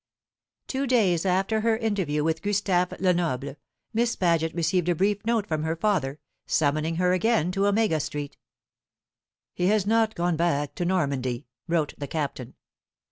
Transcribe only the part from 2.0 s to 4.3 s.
with Gustave Lenoble, Miss